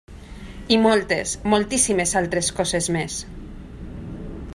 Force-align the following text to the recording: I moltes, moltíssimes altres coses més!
I 0.77 0.77
moltes, 0.85 1.33
moltíssimes 1.53 2.13
altres 2.23 2.49
coses 2.61 2.89
més! 2.97 3.19